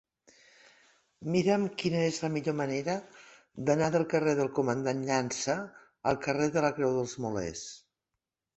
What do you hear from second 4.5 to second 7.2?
Comandant Llança al carrer de la Creu dels